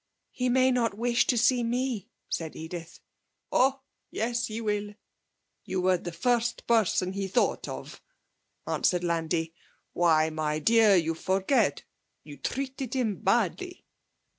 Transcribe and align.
'He 0.31 0.49
may 0.49 0.71
not 0.71 0.97
wish 0.97 1.27
to 1.27 1.37
see 1.37 1.61
me,' 1.61 2.09
said 2.27 2.55
Edith. 2.55 3.01
'Oh 3.51 3.81
yes, 4.09 4.47
he 4.47 4.59
will. 4.59 4.95
You 5.63 5.79
were 5.79 5.97
the 5.99 6.11
first 6.11 6.65
person 6.65 7.13
he 7.13 7.27
thought 7.27 7.67
of,' 7.67 8.01
answered 8.65 9.03
Landi. 9.03 9.53
'Why, 9.93 10.31
my 10.31 10.57
dear, 10.57 10.95
you 10.95 11.13
forget 11.13 11.83
you 12.23 12.37
treated 12.37 12.95
him 12.95 13.17
badly!' 13.17 13.85